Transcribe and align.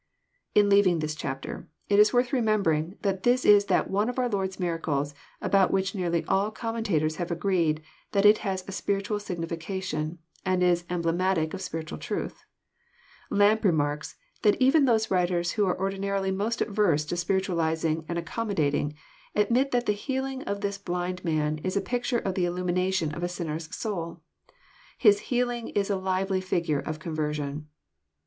In 0.55 0.67
leaving 0.67 0.97
this 0.97 1.13
chapter, 1.13 1.67
It 1.87 1.99
is 1.99 2.11
worth 2.11 2.33
remembering 2.33 2.97
that 3.03 3.21
this 3.21 3.45
is 3.45 3.65
that 3.65 3.87
one 3.87 4.09
of 4.09 4.17
our 4.17 4.27
Lord's 4.29 4.59
miracles 4.59 5.13
about 5.39 5.69
which 5.69 5.93
nearly 5.93 6.25
all 6.25 6.49
commen 6.51 6.81
tators 6.83 7.17
have 7.17 7.29
agreed 7.29 7.83
that 8.11 8.25
it 8.25 8.39
has 8.39 8.67
a 8.67 8.71
spiritual 8.71 9.19
signification, 9.19 10.17
and 10.43 10.63
is 10.63 10.85
emblematic 10.89 11.53
of 11.53 11.61
spiritual 11.61 11.99
truth. 11.99 12.43
Lampe 13.29 13.63
remarks, 13.63 14.15
that 14.41 14.59
even 14.59 14.85
those 14.85 15.11
writers 15.11 15.51
who 15.51 15.67
are 15.67 15.79
ordinarily 15.79 16.31
most 16.31 16.61
averse 16.61 17.05
to 17.05 17.15
spiritualizing, 17.15 18.03
and 18.09 18.17
accommodating, 18.17 18.95
admit 19.35 19.69
that 19.69 19.85
the 19.85 19.93
healing 19.93 20.41
of 20.45 20.61
this 20.61 20.79
blind 20.79 21.23
man 21.23 21.59
is 21.59 21.77
a 21.77 21.79
picture 21.79 22.17
of 22.17 22.33
the 22.33 22.45
illumination 22.45 23.13
of 23.13 23.21
a 23.21 23.29
sinner's 23.29 23.67
soul. 23.75 24.21
His 24.97 25.19
healing 25.29 25.67
is 25.67 25.91
a 25.91 25.95
lively 25.95 26.41
figure 26.41 26.79
of 26.79 26.97
conversion. 26.97 27.67